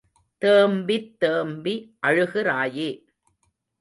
தேம்பித் 0.41 1.17
தேம்பி 1.17 1.97
அழுகிறாயே. 2.07 2.89